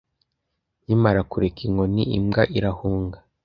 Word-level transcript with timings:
Nkimara 0.83 1.21
kureka 1.31 1.59
inkoni, 1.67 2.03
imbwa 2.17 2.43
irahunga. 2.57 3.17